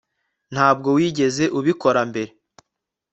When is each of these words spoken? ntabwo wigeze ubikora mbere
ntabwo 0.53 0.87
wigeze 0.97 1.43
ubikora 1.57 2.01
mbere 2.09 2.31